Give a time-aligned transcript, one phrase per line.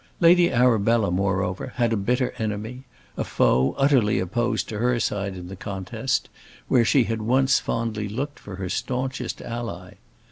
[0.19, 2.85] Lady Arabella, moreover, had a bitter enemy;
[3.17, 6.27] a foe, utterly opposed to her side in the contest,
[6.67, 9.93] where she had once fondly looked for her staunchest ally.